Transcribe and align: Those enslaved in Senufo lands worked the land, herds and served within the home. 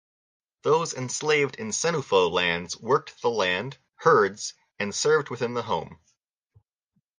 Those 0.63 0.95
enslaved 0.95 1.57
in 1.57 1.67
Senufo 1.69 2.27
lands 2.31 2.75
worked 2.75 3.21
the 3.21 3.29
land, 3.29 3.77
herds 3.97 4.55
and 4.79 4.95
served 4.95 5.29
within 5.29 5.53
the 5.53 5.61
home. 5.61 5.99